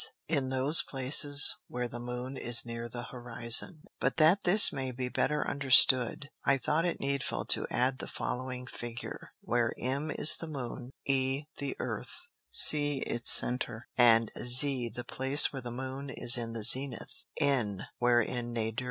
_in 0.27 0.49
those 0.49 0.81
places 0.81 1.57
where 1.67 1.87
the 1.87 1.99
Moon 1.99 2.35
is 2.35 2.65
near 2.65 2.89
the 2.89 3.03
Horizon: 3.03 3.83
But 3.99 4.17
that 4.17 4.45
this 4.45 4.73
may 4.73 4.89
be 4.89 5.09
the 5.09 5.11
better 5.11 5.47
understood, 5.47 6.31
I 6.43 6.57
thought 6.57 6.85
it 6.85 6.99
needful 6.99 7.45
to 7.49 7.67
add 7.69 7.99
the 7.99 8.07
following 8.07 8.65
Figure, 8.65 9.33
(Vide 9.43 9.73
Fig. 9.77 9.77
1. 9.77 9.77
Plate 9.77 9.77
1.) 9.77 9.77
where 9.81 9.95
M 9.95 10.11
is 10.17 10.35
the 10.37 10.47
Moon, 10.47 10.91
E 11.05 11.43
the 11.57 11.75
Earth, 11.77 12.25
C 12.49 13.01
its 13.01 13.31
Center, 13.31 13.87
and 13.95 14.31
Z 14.41 14.89
the 14.89 15.03
place 15.03 15.53
where 15.53 15.61
the 15.61 15.69
Moon 15.69 16.09
is 16.09 16.35
in 16.35 16.53
the 16.53 16.63
Zenith, 16.63 17.23
N 17.39 17.83
where 17.99 18.21
in 18.21 18.55
the 18.55 18.61
Nadir. 18.71 18.79